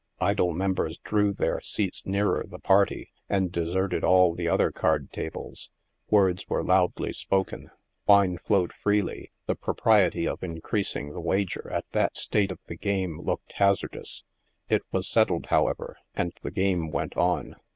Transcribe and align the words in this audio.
Idle 0.19 0.53
members 0.53 0.97
drew 0.97 1.31
their 1.31 1.61
seats 1.61 2.07
nearer 2.07 2.43
the 2.47 2.57
party, 2.57 3.11
and 3.29 3.51
deserted 3.51 4.03
all 4.03 4.33
the 4.33 4.47
other 4.47 4.71
card 4.71 5.11
tables. 5.11 5.69
Words 6.09 6.47
were 6.49 6.63
loudly 6.63 7.13
spoken, 7.13 7.69
wine 8.07 8.39
flowed 8.39 8.73
freely, 8.73 9.29
the 9.45 9.53
propriety 9.53 10.27
of 10.27 10.41
increasing 10.41 11.11
the 11.11 11.21
wager 11.21 11.69
at 11.69 11.85
that 11.91 12.17
state 12.17 12.51
of 12.51 12.57
the 12.65 12.77
game 12.77 13.21
looked 13.21 13.53
hazardous; 13.57 14.23
it 14.69 14.81
was 14.91 15.07
settled, 15.07 15.45
however, 15.51 15.97
and 16.15 16.33
the 16.41 16.49
game 16.49 16.89
went 16.89 17.15
on. 17.15 17.57